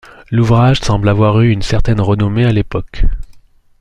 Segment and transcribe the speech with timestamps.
[0.31, 3.03] L'ouvrage semble avoir eu une certaine renommée à l'époque.